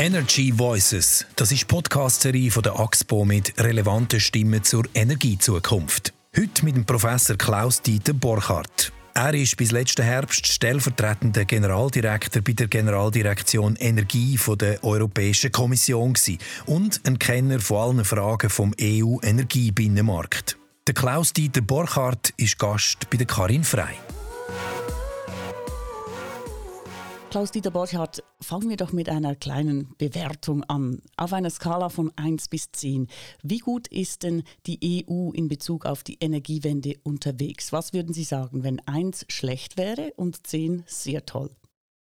[0.00, 6.14] Energy Voices, das ist die Podcast-Serie von der AXPO mit relevanten Stimmen zur Energiezukunft.
[6.34, 8.94] Heute mit dem Professor Klaus-Dieter Borchardt.
[9.12, 16.14] Er ist bis letzten Herbst stellvertretender Generaldirektor bei der Generaldirektion Energie von der Europäischen Kommission
[16.64, 20.56] und ein Kenner von allen Fragen vom EU-Energiebinnenmarkt.
[20.86, 23.98] Der Klaus-Dieter Borchardt ist Gast bei der Karin Frei.
[27.30, 31.00] Klaus-Dieter Borchardt, fangen wir doch mit einer kleinen Bewertung an.
[31.16, 33.06] Auf einer Skala von 1 bis 10.
[33.44, 37.72] Wie gut ist denn die EU in Bezug auf die Energiewende unterwegs?
[37.72, 41.50] Was würden Sie sagen, wenn 1 schlecht wäre und 10 sehr toll?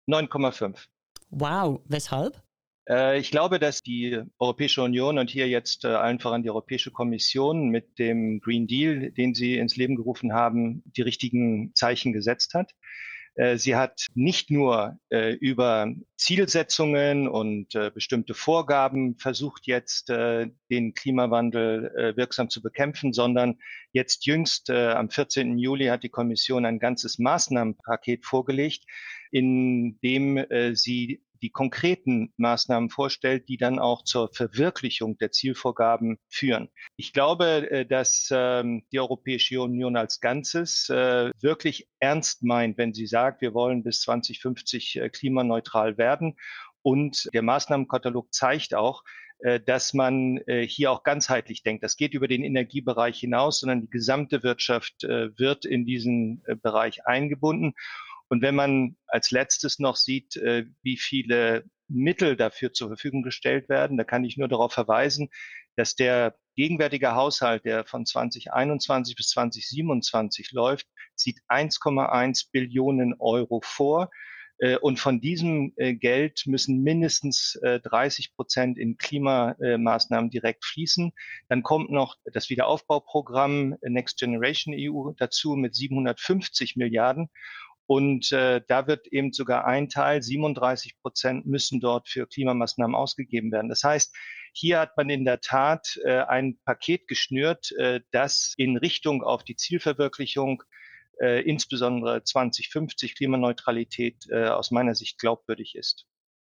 [0.07, 0.85] 9,5.
[1.31, 2.39] Wow, weshalb?
[2.87, 6.91] Äh, ich glaube, dass die Europäische Union und hier jetzt äh, allen voran die Europäische
[6.91, 12.53] Kommission mit dem Green Deal, den sie ins Leben gerufen haben, die richtigen Zeichen gesetzt
[12.53, 12.75] hat.
[13.37, 20.47] Äh, sie hat nicht nur äh, über Zielsetzungen und äh, bestimmte Vorgaben versucht, jetzt äh,
[20.71, 23.59] den Klimawandel äh, wirksam zu bekämpfen, sondern
[23.91, 25.59] jetzt jüngst äh, am 14.
[25.59, 28.85] Juli hat die Kommission ein ganzes Maßnahmenpaket vorgelegt,
[29.31, 36.69] in dem sie die konkreten Maßnahmen vorstellt, die dann auch zur Verwirklichung der Zielvorgaben führen.
[36.95, 42.93] Ich glaube, äh, dass ähm, die Europäische Union als Ganzes äh, wirklich ernst meint, wenn
[42.93, 46.35] sie sagt, wir wollen bis 2050 äh, klimaneutral werden.
[46.81, 49.03] Und der Maßnahmenkatalog zeigt auch,
[49.65, 51.83] dass man hier auch ganzheitlich denkt.
[51.83, 57.73] Das geht über den Energiebereich hinaus, sondern die gesamte Wirtschaft wird in diesen Bereich eingebunden.
[58.29, 63.69] Und wenn man als letztes noch sieht, äh, wie viele Mittel dafür zur Verfügung gestellt
[63.69, 65.29] werden, da kann ich nur darauf verweisen,
[65.75, 74.09] dass der gegenwärtige Haushalt, der von 2021 bis 2027 läuft, sieht 1,1 Billionen Euro vor.
[74.57, 81.13] Äh, und von diesem äh, Geld müssen mindestens 30 Prozent in Klimamaßnahmen direkt fließen.
[81.47, 87.29] Dann kommt noch das Wiederaufbauprogramm Next Generation EU dazu mit 750 Milliarden.
[87.87, 93.51] Und äh, da wird eben sogar ein Teil, 37 Prozent, müssen dort für Klimamaßnahmen ausgegeben
[93.51, 93.69] werden.
[93.69, 94.13] Das heißt,
[94.51, 99.45] hier hat man in der Tat äh, ein Paket geschnürt, äh, das in Richtung auf
[99.45, 100.63] die Zielverwirklichung,
[101.21, 106.05] äh, insbesondere 2050 Klimaneutralität, äh, aus meiner Sicht glaubwürdig ist.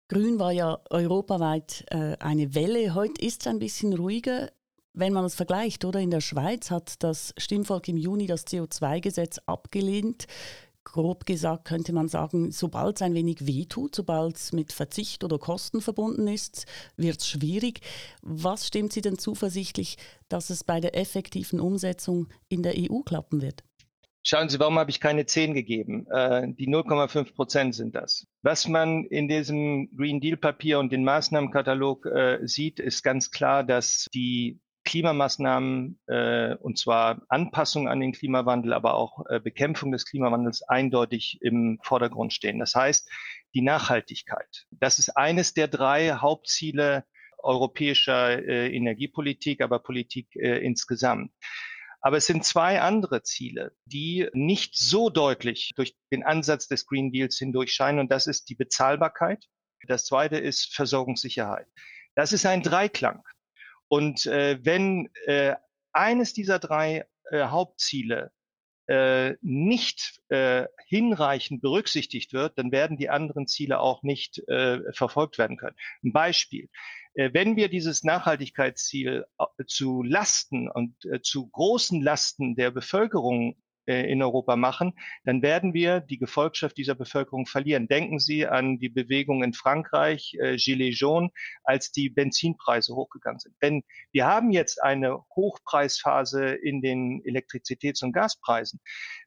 [0.08, 2.94] Grün war ja europaweit äh, eine Welle.
[2.94, 4.50] Heute ist es ein bisschen ruhiger.
[4.92, 9.38] Wenn man es vergleicht, oder in der Schweiz hat das Stimmvolk im Juni das CO2-Gesetz
[9.46, 10.26] abgelehnt
[10.84, 15.38] grob gesagt könnte man sagen, sobald es ein wenig wehtut, sobald es mit Verzicht oder
[15.38, 17.80] Kosten verbunden ist, wird es schwierig.
[18.22, 19.96] Was stimmt Sie denn zuversichtlich,
[20.28, 23.62] dass es bei der effektiven Umsetzung in der EU klappen wird?
[24.22, 26.06] Schauen Sie, warum habe ich keine 10 gegeben?
[26.10, 28.26] Äh, die 0,5 Prozent sind das.
[28.42, 33.64] Was man in diesem Green Deal Papier und den Maßnahmenkatalog äh, sieht, ist ganz klar,
[33.64, 40.06] dass die Klimamaßnahmen, äh, und zwar Anpassung an den Klimawandel, aber auch äh, Bekämpfung des
[40.06, 42.58] Klimawandels eindeutig im Vordergrund stehen.
[42.58, 43.08] Das heißt,
[43.54, 44.66] die Nachhaltigkeit.
[44.70, 47.04] Das ist eines der drei Hauptziele
[47.38, 51.32] europäischer äh, Energiepolitik, aber Politik äh, insgesamt.
[52.02, 57.12] Aber es sind zwei andere Ziele, die nicht so deutlich durch den Ansatz des Green
[57.12, 57.98] Deals hindurch scheinen.
[57.98, 59.44] Und das ist die Bezahlbarkeit.
[59.86, 61.66] Das zweite ist Versorgungssicherheit.
[62.14, 63.22] Das ist ein Dreiklang.
[63.90, 65.56] Und äh, wenn äh,
[65.92, 68.30] eines dieser drei äh, Hauptziele
[68.86, 75.38] äh, nicht äh, hinreichend berücksichtigt wird, dann werden die anderen Ziele auch nicht äh, verfolgt
[75.38, 75.74] werden können.
[76.04, 76.68] Ein Beispiel.
[77.14, 83.56] Äh, wenn wir dieses Nachhaltigkeitsziel äh, zu Lasten und äh, zu großen Lasten der Bevölkerung
[83.92, 84.92] in Europa machen,
[85.24, 87.88] dann werden wir die Gefolgschaft dieser Bevölkerung verlieren.
[87.88, 91.30] Denken Sie an die Bewegung in Frankreich, äh, Gilets jaunes,
[91.64, 93.54] als die Benzinpreise hochgegangen sind.
[93.62, 98.80] Denn wir haben jetzt eine Hochpreisphase in den Elektrizitäts- und Gaspreisen.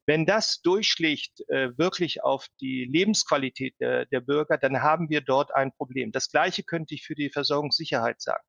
[0.05, 5.55] Wenn das durchschlägt äh, wirklich auf die Lebensqualität der, der Bürger, dann haben wir dort
[5.55, 6.11] ein Problem.
[6.11, 8.43] Das Gleiche könnte ich für die Versorgungssicherheit sagen.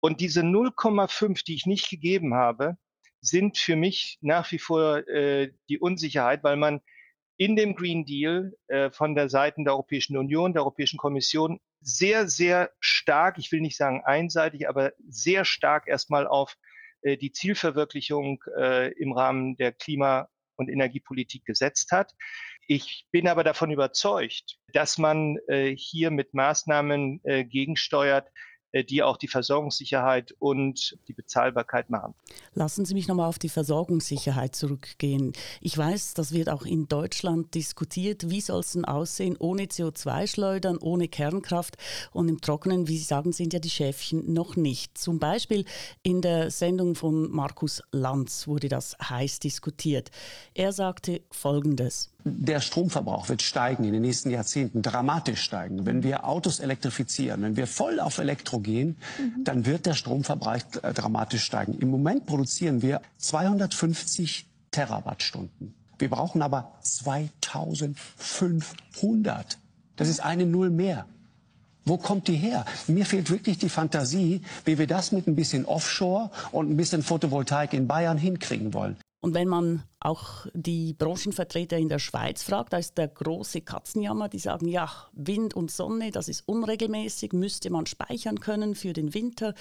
[0.00, 2.76] Und diese 0,5, die ich nicht gegeben habe,
[3.24, 6.80] sind für mich nach wie vor äh, die Unsicherheit, weil man
[7.36, 12.28] in dem Green Deal äh, von der Seite der Europäischen Union, der Europäischen Kommission sehr,
[12.28, 16.56] sehr stark, ich will nicht sagen einseitig, aber sehr stark erstmal auf
[17.02, 22.14] äh, die Zielverwirklichung äh, im Rahmen der Klima- und Energiepolitik gesetzt hat.
[22.66, 28.30] Ich bin aber davon überzeugt, dass man äh, hier mit Maßnahmen äh, gegensteuert,
[28.82, 32.14] die auch die Versorgungssicherheit und die Bezahlbarkeit machen.
[32.54, 35.32] Lassen Sie mich nochmal auf die Versorgungssicherheit zurückgehen.
[35.60, 38.30] Ich weiß, das wird auch in Deutschland diskutiert.
[38.30, 41.76] Wie soll es denn aussehen ohne CO2-Schleudern, ohne Kernkraft?
[42.12, 44.98] Und im Trockenen, wie Sie sagen, sind ja die Schäfchen noch nicht.
[44.98, 45.64] Zum Beispiel
[46.02, 50.10] in der Sendung von Markus Lanz wurde das heiß diskutiert.
[50.54, 52.10] Er sagte Folgendes.
[52.26, 55.84] Der Stromverbrauch wird steigen in den nächsten Jahrzehnten, dramatisch steigen.
[55.84, 59.44] Wenn wir Autos elektrifizieren, wenn wir voll auf Elektro gehen, mhm.
[59.44, 60.58] dann wird der Stromverbrauch
[60.94, 61.78] dramatisch steigen.
[61.78, 65.74] Im Moment produzieren wir 250 Terawattstunden.
[65.98, 69.58] Wir brauchen aber 2500.
[69.94, 71.06] Das ist eine Null mehr.
[71.84, 72.64] Wo kommt die her?
[72.88, 77.02] Mir fehlt wirklich die Fantasie, wie wir das mit ein bisschen Offshore und ein bisschen
[77.02, 78.96] Photovoltaik in Bayern hinkriegen wollen.
[79.24, 84.28] Und wenn man auch die Branchenvertreter in der Schweiz fragt, da ist der große Katzenjammer,
[84.28, 89.14] die sagen, ja, Wind und Sonne, das ist unregelmäßig, müsste man speichern können für den
[89.14, 89.54] Winter.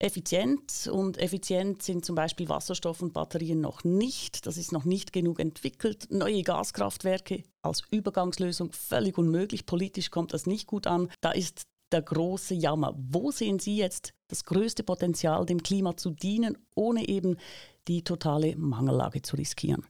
[0.00, 4.44] Effizient und effizient sind zum Beispiel Wasserstoff und Batterien noch nicht.
[4.44, 6.08] Das ist noch nicht genug entwickelt.
[6.10, 9.66] Neue Gaskraftwerke als Übergangslösung völlig unmöglich.
[9.66, 11.12] Politisch kommt das nicht gut an.
[11.20, 11.62] Da ist
[11.92, 12.92] der große Jammer.
[12.98, 17.36] Wo sehen Sie jetzt das größte Potenzial, dem Klima zu dienen, ohne eben
[17.88, 19.86] die totale Mangellage zu riskieren.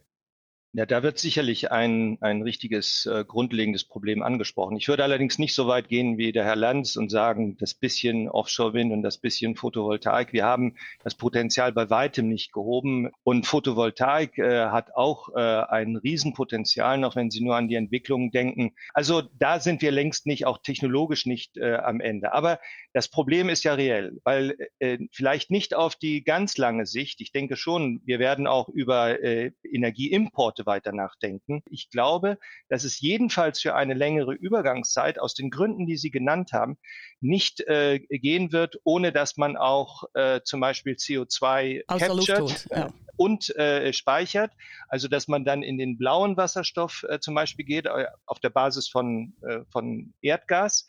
[0.76, 4.76] Ja, da wird sicherlich ein, ein richtiges äh, grundlegendes Problem angesprochen.
[4.76, 8.28] Ich würde allerdings nicht so weit gehen wie der Herr Lanz und sagen, das bisschen
[8.28, 10.34] Offshore-Wind und das bisschen Photovoltaik.
[10.34, 13.10] Wir haben das Potenzial bei weitem nicht gehoben.
[13.22, 18.30] Und Photovoltaik äh, hat auch äh, ein Riesenpotenzial, noch wenn Sie nur an die Entwicklung
[18.30, 18.74] denken.
[18.92, 22.34] Also da sind wir längst nicht, auch technologisch nicht äh, am Ende.
[22.34, 22.60] Aber
[22.92, 27.22] das Problem ist ja reell, weil äh, vielleicht nicht auf die ganz lange Sicht.
[27.22, 31.62] Ich denke schon, wir werden auch über äh, Energieimporte weiter nachdenken.
[31.70, 36.52] Ich glaube, dass es jedenfalls für eine längere Übergangszeit aus den Gründen, die Sie genannt
[36.52, 36.78] haben,
[37.20, 42.92] nicht äh, gehen wird, ohne dass man auch äh, zum Beispiel CO2 captured, ja.
[43.16, 44.52] und äh, speichert.
[44.88, 48.50] Also dass man dann in den blauen Wasserstoff äh, zum Beispiel geht, äh, auf der
[48.50, 50.86] Basis von, äh, von Erdgas.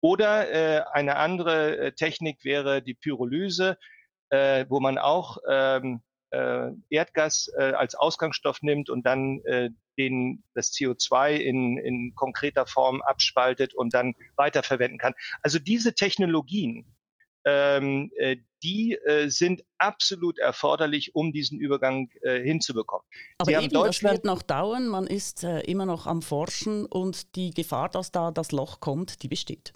[0.00, 3.78] Oder äh, eine andere äh, Technik wäre die Pyrolyse,
[4.30, 10.44] äh, wo man auch ähm, äh, Erdgas äh, als Ausgangsstoff nimmt und dann äh, den,
[10.54, 15.14] das CO2 in, in konkreter Form abspaltet und dann weiterverwenden kann.
[15.42, 16.86] Also diese Technologien,
[17.44, 23.06] ähm, äh, die äh, sind absolut erforderlich, um diesen Übergang äh, hinzubekommen.
[23.38, 24.88] Aber eben, das wird noch dauern.
[24.88, 29.22] Man ist äh, immer noch am Forschen und die Gefahr, dass da das Loch kommt,
[29.22, 29.72] die besteht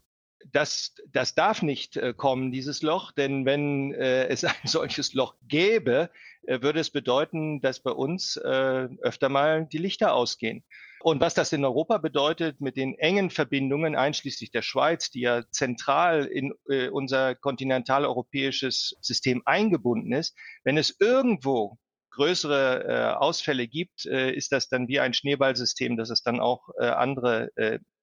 [0.52, 5.34] das, das darf nicht äh, kommen, dieses Loch, denn wenn äh, es ein solches Loch
[5.48, 6.10] gäbe,
[6.46, 10.64] äh, würde es bedeuten, dass bei uns öfter mal die Lichter ausgehen.
[11.02, 15.42] Und was das in Europa bedeutet mit den engen Verbindungen, einschließlich der Schweiz, die ja
[15.50, 21.76] zentral in äh, unser kontinentaleuropäisches System eingebunden ist, wenn es irgendwo
[22.10, 26.68] größere äh, Ausfälle gibt, äh, ist das dann wie ein Schneeballsystem, dass es dann auch
[26.78, 27.50] andere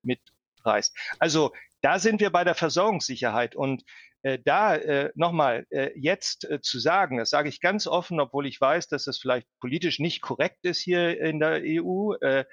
[0.04, 0.98] mitreißt.
[1.20, 1.52] Also
[1.82, 3.56] da sind wir bei der Versorgungssicherheit.
[3.56, 3.84] Und
[4.22, 8.48] äh, da äh, nochmal äh, jetzt äh, zu sagen, das sage ich ganz offen, obwohl
[8.48, 12.44] ich weiß, dass das vielleicht politisch nicht korrekt ist hier in der EU, äh,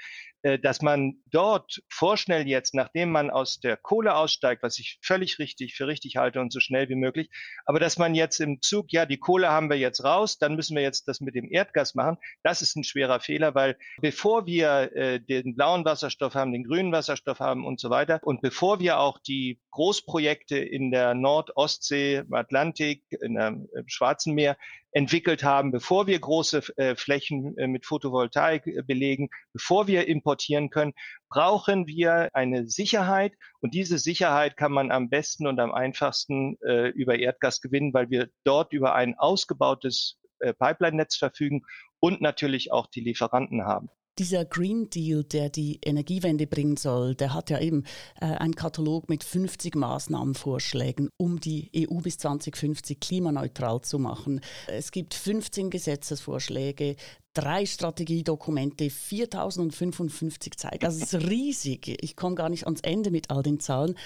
[0.60, 5.74] dass man dort vorschnell jetzt, nachdem man aus der Kohle aussteigt, was ich völlig richtig
[5.74, 7.30] für richtig halte und so schnell wie möglich,
[7.64, 10.76] aber dass man jetzt im Zug, ja, die Kohle haben wir jetzt raus, dann müssen
[10.76, 14.94] wir jetzt das mit dem Erdgas machen, das ist ein schwerer Fehler, weil bevor wir
[14.94, 18.98] äh, den blauen Wasserstoff haben, den grünen Wasserstoff haben und so weiter und bevor wir
[18.98, 24.56] auch die Großprojekte in der Nord-Ostsee, im Atlantik, in der, im Schwarzen Meer
[24.96, 30.70] entwickelt haben, bevor wir große äh, Flächen äh, mit Photovoltaik äh, belegen, bevor wir importieren
[30.70, 30.94] können,
[31.28, 33.34] brauchen wir eine Sicherheit.
[33.60, 38.08] Und diese Sicherheit kann man am besten und am einfachsten äh, über Erdgas gewinnen, weil
[38.08, 41.66] wir dort über ein ausgebautes äh, Pipeline-Netz verfügen
[42.00, 43.90] und natürlich auch die Lieferanten haben.
[44.18, 47.84] Dieser Green Deal, der die Energiewende bringen soll, der hat ja eben
[48.20, 54.40] äh, einen Katalog mit 50 Maßnahmenvorschlägen, um die EU bis 2050 klimaneutral zu machen.
[54.68, 56.96] Es gibt 15 Gesetzesvorschläge,
[57.36, 60.84] drei Strategiedokumente, 4055 Zeichen.
[60.84, 62.02] Also es ist riesig.
[62.02, 63.96] Ich komme gar nicht ans Ende mit all den Zahlen.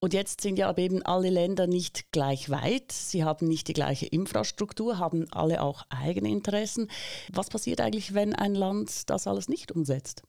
[0.00, 2.90] Und jetzt sind ja eben alle Länder nicht gleich weit.
[2.90, 6.88] Sie haben nicht die gleiche Infrastruktur, haben alle auch eigene Interessen.
[7.32, 10.22] Was passiert eigentlich, wenn ein Land das alles nicht umsetzt?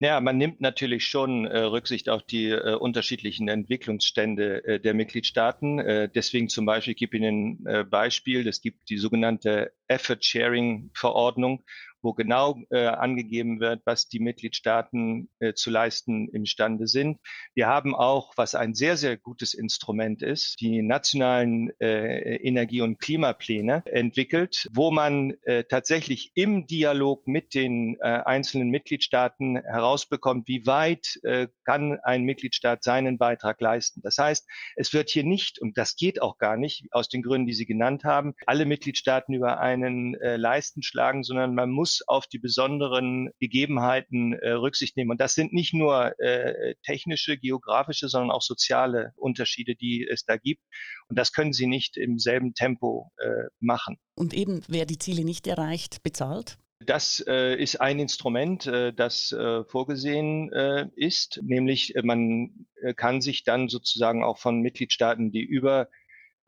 [0.00, 5.80] Ja, man nimmt natürlich schon äh, Rücksicht auf die äh, unterschiedlichen Entwicklungsstände äh, der Mitgliedstaaten.
[5.80, 10.22] Äh, deswegen zum Beispiel, ich gebe Ihnen ein äh, Beispiel, es gibt die sogenannte Effort
[10.22, 11.64] Sharing Verordnung,
[12.02, 17.18] wo genau äh, angegeben wird, was die Mitgliedstaaten äh, zu leisten imstande sind.
[17.54, 23.00] Wir haben auch, was ein sehr, sehr gutes Instrument ist, die nationalen äh, Energie- und
[23.00, 30.66] Klimapläne entwickelt, wo man äh, tatsächlich im Dialog mit den äh, einzelnen Mitgliedstaaten herausbekommt, wie
[30.66, 34.02] weit äh, kann ein Mitgliedstaat seinen Beitrag leisten.
[34.02, 37.46] Das heißt, es wird hier nicht, und das geht auch gar nicht, aus den Gründen,
[37.46, 42.26] die Sie genannt haben, alle Mitgliedstaaten über einen äh, Leisten schlagen, sondern man muss auf
[42.26, 45.10] die besonderen Gegebenheiten äh, Rücksicht nehmen.
[45.10, 50.36] Und das sind nicht nur äh, technische, geografische, sondern auch soziale Unterschiede, die es da
[50.36, 50.62] gibt.
[51.08, 53.96] Und das können Sie nicht im selben Tempo äh, machen.
[54.14, 56.58] Und eben, wer die Ziele nicht erreicht, bezahlt?
[56.80, 62.94] Das äh, ist ein Instrument, äh, das äh, vorgesehen äh, ist, nämlich äh, man äh,
[62.94, 65.88] kann sich dann sozusagen auch von Mitgliedstaaten, die über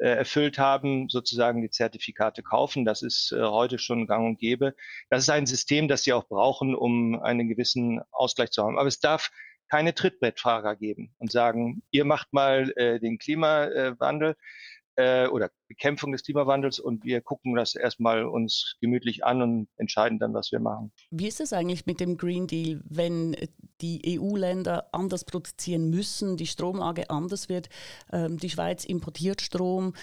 [0.06, 2.84] erfüllt haben, sozusagen die Zertifikate kaufen.
[2.84, 4.74] Das ist äh, heute schon gang und gäbe.
[5.10, 8.78] Das ist ein System, das sie auch brauchen, um einen gewissen Ausgleich zu haben.
[8.78, 9.30] Aber es darf
[9.68, 14.36] keine Trittbrettfahrer geben und sagen, ihr macht mal äh, den Klimawandel
[15.00, 20.18] äh, oder Bekämpfung des Klimawandels und wir gucken das erstmal uns gemütlich an und entscheiden
[20.18, 20.92] dann, was wir machen.
[21.10, 23.36] Wie ist es eigentlich mit dem Green Deal, wenn
[23.80, 27.68] die EU-Länder anders produzieren müssen, die Stromlage anders wird,
[28.12, 29.94] ähm, die Schweiz importiert Strom?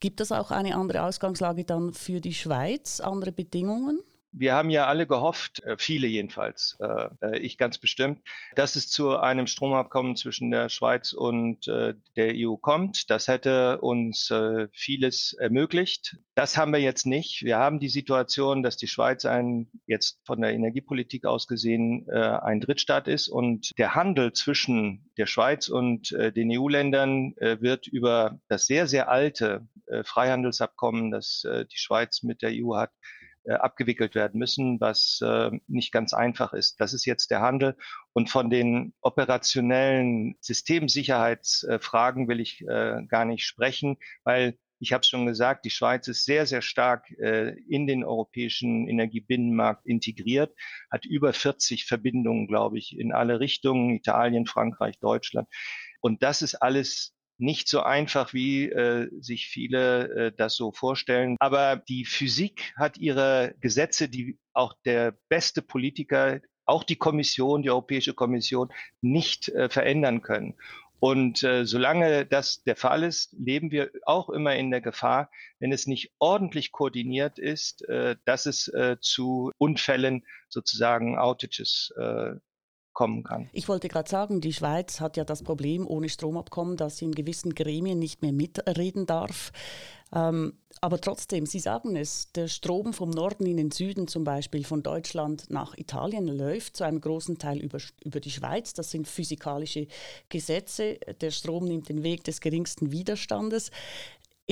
[0.00, 4.00] Gibt es auch eine andere Ausgangslage dann für die Schweiz, andere Bedingungen?
[4.34, 8.22] Wir haben ja alle gehofft, äh, viele jedenfalls, äh, äh, ich ganz bestimmt,
[8.56, 13.10] dass es zu einem Stromabkommen zwischen der Schweiz und der EU kommt.
[13.10, 14.32] Das hätte uns
[14.72, 16.16] vieles ermöglicht.
[16.34, 17.42] Das haben wir jetzt nicht.
[17.42, 22.60] Wir haben die Situation, dass die Schweiz ein, jetzt von der Energiepolitik aus gesehen, ein
[22.60, 28.86] Drittstaat ist und der Handel zwischen der Schweiz und den EU-Ländern wird über das sehr,
[28.86, 29.66] sehr alte
[30.04, 32.90] Freihandelsabkommen, das die Schweiz mit der EU hat,
[33.44, 36.80] äh, abgewickelt werden müssen, was äh, nicht ganz einfach ist.
[36.80, 37.76] Das ist jetzt der Handel.
[38.12, 45.08] Und von den operationellen Systemsicherheitsfragen will ich äh, gar nicht sprechen, weil ich habe es
[45.08, 50.52] schon gesagt, die Schweiz ist sehr, sehr stark äh, in den europäischen Energiebinnenmarkt integriert,
[50.90, 55.48] hat über 40 Verbindungen, glaube ich, in alle Richtungen, Italien, Frankreich, Deutschland.
[56.00, 61.36] Und das ist alles nicht so einfach, wie äh, sich viele äh, das so vorstellen.
[61.40, 67.70] Aber die Physik hat ihre Gesetze, die auch der beste Politiker, auch die Kommission, die
[67.70, 70.54] Europäische Kommission, nicht äh, verändern können.
[71.00, 75.72] Und äh, solange das der Fall ist, leben wir auch immer in der Gefahr, wenn
[75.72, 82.34] es nicht ordentlich koordiniert ist, äh, dass es äh, zu Unfällen sozusagen Outages äh,
[82.92, 83.48] kommen kann.
[83.52, 87.12] Ich wollte gerade sagen, die Schweiz hat ja das Problem ohne Stromabkommen, dass sie in
[87.12, 89.52] gewissen Gremien nicht mehr mitreden darf.
[90.14, 94.64] Ähm, aber trotzdem, Sie sagen es, der Strom vom Norden in den Süden, zum Beispiel
[94.64, 98.74] von Deutschland nach Italien, läuft zu einem großen Teil über, über die Schweiz.
[98.74, 99.86] Das sind physikalische
[100.28, 100.98] Gesetze.
[101.20, 103.70] Der Strom nimmt den Weg des geringsten Widerstandes.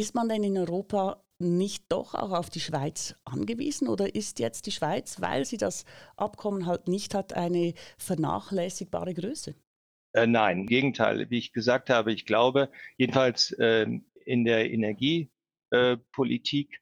[0.00, 4.64] Ist man denn in Europa nicht doch auch auf die Schweiz angewiesen oder ist jetzt
[4.64, 5.85] die Schweiz, weil sie das
[6.16, 9.54] Abkommen halt nicht hat, eine vernachlässigbare Größe?
[10.14, 11.28] Äh, nein, im Gegenteil.
[11.28, 13.87] Wie ich gesagt habe, ich glaube, jedenfalls äh,
[14.25, 16.80] in der Energiepolitik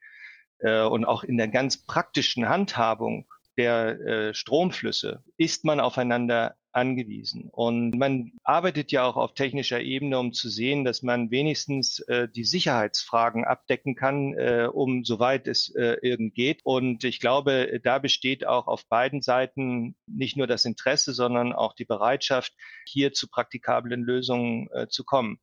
[0.60, 7.48] äh, und auch in der ganz praktischen Handhabung der äh, Stromflüsse ist man aufeinander angewiesen.
[7.50, 12.28] Und man arbeitet ja auch auf technischer Ebene, um zu sehen, dass man wenigstens äh,
[12.28, 16.60] die Sicherheitsfragen abdecken kann, äh, um soweit es äh, irgend geht.
[16.64, 21.74] Und ich glaube, da besteht auch auf beiden Seiten nicht nur das Interesse, sondern auch
[21.74, 22.52] die Bereitschaft,
[22.86, 25.38] hier zu praktikablen Lösungen äh, zu kommen.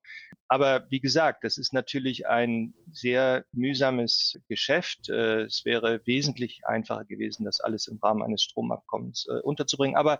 [0.48, 5.10] Aber wie gesagt, das ist natürlich ein sehr mühsames Geschäft.
[5.10, 9.96] Äh, es wäre wesentlich einfacher gewesen, das alles im Rahmen eines Stromabkommens äh, unterzubringen.
[9.96, 10.20] Aber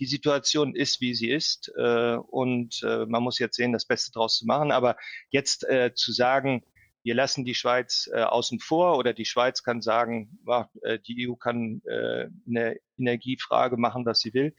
[0.00, 1.72] die Situation ist, wie sie ist.
[1.76, 4.72] Äh, und äh, man muss jetzt sehen, das Beste daraus zu machen.
[4.72, 4.96] Aber
[5.30, 6.64] jetzt äh, zu sagen,
[7.04, 10.38] wir lassen die Schweiz äh, außen vor oder die Schweiz kann sagen,
[10.82, 14.54] äh, die EU kann äh, eine Energiefrage machen, was sie will.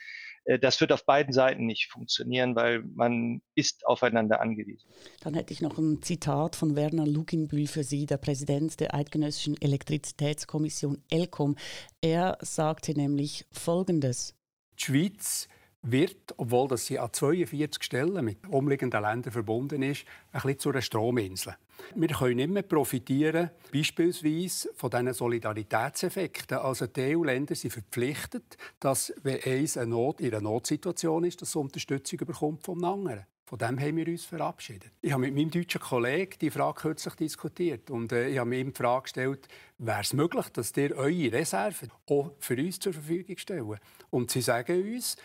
[0.46, 4.90] Äh, das wird auf beiden Seiten nicht funktionieren, weil man ist aufeinander angewiesen.
[5.22, 9.60] Dann hätte ich noch ein Zitat von Werner Luginbühl für Sie, der Präsident der Eidgenössischen
[9.62, 11.56] Elektrizitätskommission ELCOM.
[12.02, 14.36] Er sagte nämlich Folgendes.
[14.80, 15.48] Die Schweiz
[15.84, 20.70] wird, obwohl das sie an 42 Stellen mit umliegenden Ländern verbunden ist, ein bisschen zu
[20.70, 21.56] einer Strominsel.
[21.96, 26.58] Wir können nicht mehr profitieren, beispielsweise von diesen Solidaritätseffekten.
[26.60, 31.51] Also die EU-Länder sind verpflichtet, dass, wenn eins eine Not, in einer Notsituation ist, dass
[31.51, 33.25] sie Unterstützung bekommt vom anderen.
[33.46, 34.92] Von dem haben wir uns verabschiedet.
[35.02, 38.72] Ich habe mit meinem deutschen Kollegen die Frage kürzlich diskutiert und äh, ich habe ihm
[38.72, 39.48] die Frage gestellt,
[39.78, 43.80] wäre es möglich, dass ihr eure Reserven auch für uns zur Verfügung stellen?
[44.10, 45.18] Und sie sagen uns,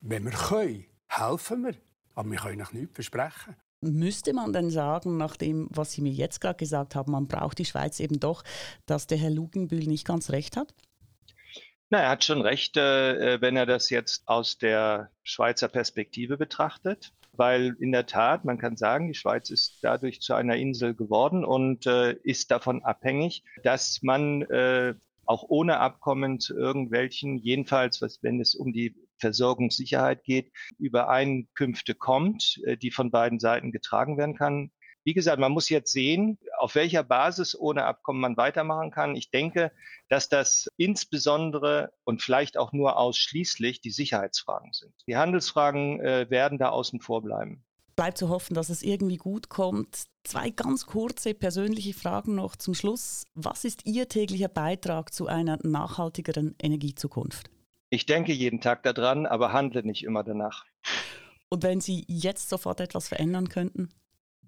[0.00, 1.74] wenn wir können, helfen wir,
[2.14, 3.56] aber wir können euch nichts versprechen.
[3.82, 7.58] Müsste man denn sagen, nach dem, was Sie mir jetzt gerade gesagt haben, man braucht
[7.58, 8.42] die Schweiz eben doch,
[8.84, 10.74] dass der Herr Lugenbühl nicht ganz recht hat?
[11.88, 17.12] Na, er hat schon recht, äh, wenn er das jetzt aus der Schweizer Perspektive betrachtet,
[17.32, 21.44] weil in der Tat, man kann sagen, die Schweiz ist dadurch zu einer Insel geworden
[21.44, 24.94] und äh, ist davon abhängig, dass man äh,
[25.26, 32.60] auch ohne Abkommen zu irgendwelchen, jedenfalls, was, wenn es um die Versorgungssicherheit geht, Übereinkünfte kommt,
[32.64, 34.72] äh, die von beiden Seiten getragen werden kann.
[35.04, 39.16] Wie gesagt, man muss jetzt sehen, auf welcher Basis ohne Abkommen man weitermachen kann.
[39.16, 39.72] Ich denke,
[40.08, 44.92] dass das insbesondere und vielleicht auch nur ausschließlich die Sicherheitsfragen sind.
[45.06, 47.64] Die Handelsfragen äh, werden da außen vor bleiben.
[47.96, 50.04] Bleibt zu hoffen, dass es irgendwie gut kommt.
[50.24, 53.24] Zwei ganz kurze persönliche Fragen noch zum Schluss.
[53.34, 57.50] Was ist Ihr täglicher Beitrag zu einer nachhaltigeren Energiezukunft?
[57.90, 60.64] Ich denke jeden Tag daran, aber handle nicht immer danach.
[61.48, 63.88] Und wenn Sie jetzt sofort etwas verändern könnten?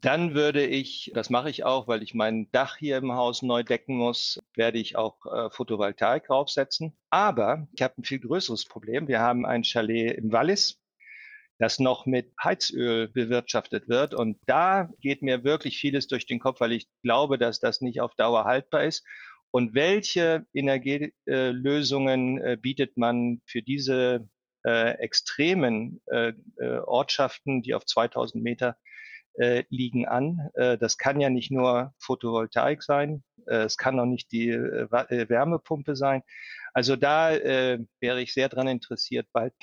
[0.03, 3.63] Dann würde ich, das mache ich auch, weil ich mein Dach hier im Haus neu
[3.63, 6.99] decken muss, werde ich auch äh, Photovoltaik draufsetzen.
[7.09, 9.07] Aber ich habe ein viel größeres Problem.
[9.07, 10.81] Wir haben ein Chalet im Wallis,
[11.59, 14.13] das noch mit Heizöl bewirtschaftet wird.
[14.13, 18.01] Und da geht mir wirklich vieles durch den Kopf, weil ich glaube, dass das nicht
[18.01, 19.07] auf Dauer haltbar ist
[19.53, 24.29] und welche Energielösungen äh, bietet man für diese
[24.65, 28.77] äh, extremen äh, äh Ortschaften, die auf 2000 Meter
[29.35, 30.51] äh, liegen an?
[30.55, 34.87] Äh, das kann ja nicht nur Photovoltaik sein, äh, es kann auch nicht die äh,
[34.91, 36.23] äh Wärmepumpe sein.
[36.75, 39.55] Also da äh, wäre ich sehr daran interessiert, bald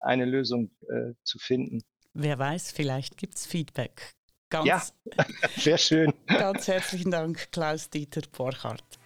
[0.00, 1.82] eine Lösung äh, zu finden.
[2.12, 4.14] Wer weiß, vielleicht gibt es Feedback.
[4.50, 4.82] Ganz, ja,
[5.56, 6.12] sehr schön.
[6.26, 8.98] Ganz herzlichen Dank, Klaus-Dieter Borchardt.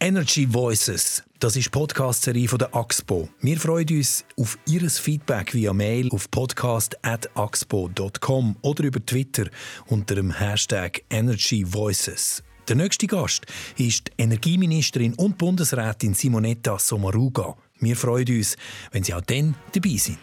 [0.00, 3.28] Energy Voices, das ist die Podcast-Serie von der AXPO.
[3.40, 9.46] Wir freuen uns auf Ihr Feedback via Mail auf podcast.axpo.com oder über Twitter
[9.86, 12.44] unter dem Hashtag Energy Voices.
[12.68, 17.56] Der nächste Gast ist die Energieministerin und Bundesrätin Simonetta Sommaruga.
[17.80, 18.56] Wir freuen uns,
[18.92, 20.20] wenn Sie auch dann dabei sind.